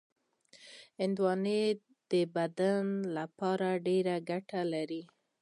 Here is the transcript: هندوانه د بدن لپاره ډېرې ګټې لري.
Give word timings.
هندوانه 1.01 1.59
د 2.11 2.13
بدن 2.35 2.83
لپاره 3.17 3.67
ډېرې 3.85 4.15
ګټې 4.29 4.61
لري. 4.73 5.01